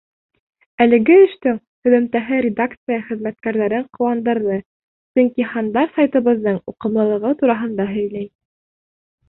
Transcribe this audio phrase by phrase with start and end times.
[0.85, 4.59] Әлеге эштең һөҙөмтәһе редакция хеҙмәткәрҙәрен ҡыуандырҙы,
[5.21, 8.31] сөнки һандар сайтыбыҙҙың уҡымлылығы тураһында һөйләй.